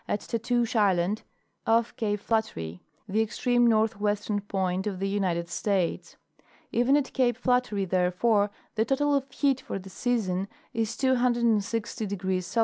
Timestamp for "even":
6.71-6.97